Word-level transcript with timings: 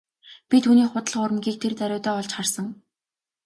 Би 0.49 0.57
түүний 0.65 0.87
худал 0.91 1.15
хуурмагийг 1.17 1.57
тэр 1.61 1.73
даруйдаа 1.79 2.13
олж 2.19 2.31
харсан. 2.35 2.67